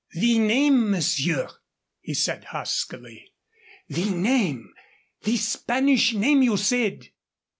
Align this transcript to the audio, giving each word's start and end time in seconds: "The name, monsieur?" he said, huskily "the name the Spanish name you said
"The 0.15 0.39
name, 0.39 0.89
monsieur?" 0.89 1.47
he 1.99 2.15
said, 2.15 2.45
huskily 2.45 3.33
"the 3.87 4.09
name 4.09 4.73
the 5.21 5.37
Spanish 5.37 6.15
name 6.15 6.41
you 6.41 6.57
said 6.57 7.09